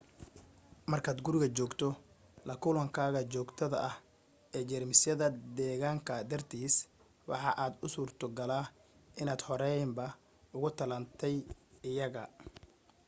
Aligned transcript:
markaad 0.91 1.19
guriga 1.25 1.49
joogto 1.57 1.87
la 2.47 2.53
kulankaaga 2.61 3.21
joogtada 3.33 3.77
ah 3.89 3.95
ee 4.55 4.63
jeermisyada 4.69 5.25
deegaanka 5.55 6.13
dartiisa 6.29 6.83
waxa 7.29 7.51
aad 7.63 7.73
u 7.85 7.87
suurtogala 7.95 8.57
inaad 9.21 9.41
horeyba 9.47 10.05
uga 10.57 10.69
tallaalantay 10.77 11.35
iyaga 11.89 12.23